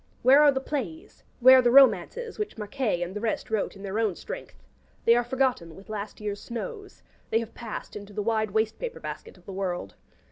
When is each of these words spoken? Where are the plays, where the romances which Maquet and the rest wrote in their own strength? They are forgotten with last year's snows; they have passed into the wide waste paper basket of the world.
Where 0.23 0.41
are 0.41 0.51
the 0.51 0.59
plays, 0.59 1.23
where 1.41 1.61
the 1.61 1.69
romances 1.69 2.39
which 2.39 2.57
Maquet 2.57 3.03
and 3.03 3.15
the 3.15 3.19
rest 3.21 3.51
wrote 3.51 3.75
in 3.75 3.83
their 3.83 3.99
own 3.99 4.15
strength? 4.15 4.55
They 5.05 5.13
are 5.13 5.23
forgotten 5.23 5.75
with 5.75 5.89
last 5.91 6.19
year's 6.19 6.41
snows; 6.41 7.03
they 7.29 7.37
have 7.39 7.53
passed 7.53 7.95
into 7.95 8.11
the 8.11 8.23
wide 8.23 8.49
waste 8.49 8.79
paper 8.79 8.99
basket 8.99 9.37
of 9.37 9.45
the 9.45 9.53
world. 9.53 9.93